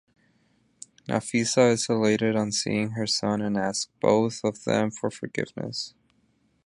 [1.07, 5.93] Nafisa is elated on seeing her son and asks both of them for forgiveness.